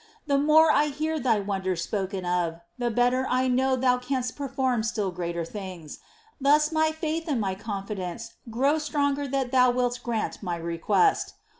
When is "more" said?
0.39-0.71